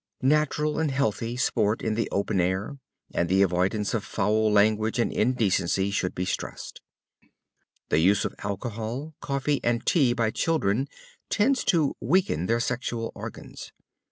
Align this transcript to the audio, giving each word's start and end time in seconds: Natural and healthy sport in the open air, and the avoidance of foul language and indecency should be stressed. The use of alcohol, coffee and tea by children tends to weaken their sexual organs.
Natural 0.23 0.79
and 0.79 0.89
healthy 0.89 1.37
sport 1.37 1.83
in 1.83 1.93
the 1.93 2.09
open 2.09 2.39
air, 2.41 2.79
and 3.13 3.29
the 3.29 3.43
avoidance 3.43 3.93
of 3.93 4.03
foul 4.03 4.51
language 4.51 4.97
and 4.97 5.13
indecency 5.13 5.91
should 5.91 6.15
be 6.15 6.25
stressed. 6.25 6.81
The 7.89 7.99
use 7.99 8.25
of 8.25 8.33
alcohol, 8.39 9.13
coffee 9.21 9.59
and 9.63 9.85
tea 9.85 10.13
by 10.13 10.31
children 10.31 10.87
tends 11.29 11.63
to 11.65 11.93
weaken 12.01 12.47
their 12.47 12.59
sexual 12.59 13.11
organs. 13.13 13.71